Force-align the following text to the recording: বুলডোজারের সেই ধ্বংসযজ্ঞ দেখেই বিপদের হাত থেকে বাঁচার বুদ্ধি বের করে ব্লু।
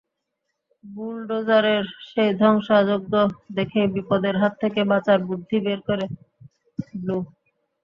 বুলডোজারের 0.83 1.83
সেই 2.07 2.31
ধ্বংসযজ্ঞ 2.39 3.13
দেখেই 3.57 3.87
বিপদের 3.95 4.35
হাত 4.41 4.53
থেকে 4.61 4.81
বাঁচার 4.91 5.19
বুদ্ধি 5.29 5.57
বের 5.65 5.79
করে 5.87 6.05
ব্লু। 6.93 7.17